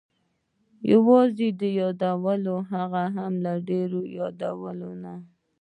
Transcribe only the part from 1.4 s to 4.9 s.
د یادولو، هغه هم ډېر یادول